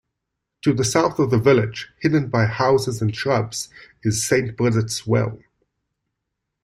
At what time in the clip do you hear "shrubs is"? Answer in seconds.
3.15-4.25